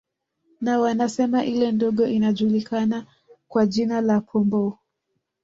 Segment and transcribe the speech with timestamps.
[0.61, 3.05] Na wanasema ile ndogo inajulikana
[3.47, 4.77] kwa jina la Pomboo